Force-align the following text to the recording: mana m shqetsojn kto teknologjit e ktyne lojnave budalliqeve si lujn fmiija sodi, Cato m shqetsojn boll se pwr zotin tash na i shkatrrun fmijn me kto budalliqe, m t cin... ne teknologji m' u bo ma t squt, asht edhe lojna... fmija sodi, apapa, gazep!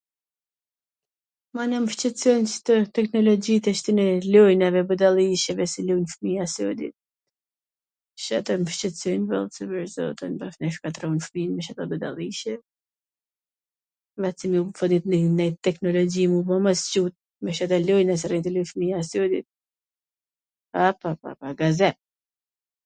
mana 1.57 1.77
m 1.81 1.83
shqetsojn 1.95 2.45
kto 2.55 2.73
teknologjit 2.97 3.65
e 3.71 3.73
ktyne 3.79 4.05
lojnave 4.35 4.81
budalliqeve 4.91 5.65
si 5.73 5.79
lujn 5.89 6.05
fmiija 6.13 6.45
sodi, 6.55 6.87
Cato 8.27 8.51
m 8.61 8.63
shqetsojn 8.77 9.23
boll 9.33 9.45
se 9.57 9.63
pwr 9.73 9.85
zotin 9.95 10.33
tash 10.39 10.57
na 10.65 10.71
i 10.71 10.73
shkatrrun 10.77 11.19
fmijn 11.27 11.51
me 11.57 11.63
kto 11.67 11.81
budalliqe, 11.91 12.53
m 14.25 14.31
t 14.31 14.33
cin... 14.39 14.53
ne 15.41 15.47
teknologji 15.67 16.23
m' 16.31 16.39
u 16.39 16.41
bo 16.47 16.55
ma 16.65 16.71
t 16.79 16.79
squt, 16.87 17.15
asht 17.53 17.61
edhe 17.67 17.77
lojna... 17.91 18.15
fmija 18.71 18.99
sodi, 19.11 19.41
apapa, 20.87 21.47
gazep! 21.61 21.97